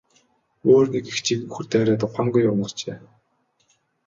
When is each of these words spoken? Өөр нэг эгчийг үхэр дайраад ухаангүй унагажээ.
Өөр 0.71 0.85
нэг 0.93 1.05
эгчийг 1.11 1.41
үхэр 1.49 1.65
дайраад 1.71 2.01
ухаангүй 2.07 2.43
унагажээ. 2.51 2.97